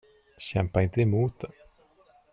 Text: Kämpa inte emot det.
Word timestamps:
Kämpa 0.51 0.81
inte 0.81 1.01
emot 1.01 1.39
det. 1.39 1.51